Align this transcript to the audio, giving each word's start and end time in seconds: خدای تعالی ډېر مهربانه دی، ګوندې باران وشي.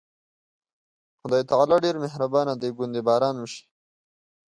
خدای 1.21 1.43
تعالی 1.51 1.75
ډېر 1.85 1.95
مهربانه 2.03 2.53
دی، 2.61 2.69
ګوندې 2.77 3.01
باران 3.07 3.35
وشي. 3.39 3.63